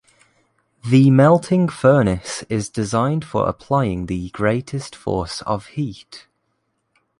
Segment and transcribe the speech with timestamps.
[0.83, 6.25] The melting furnace is designed for applying the greatest force of heat.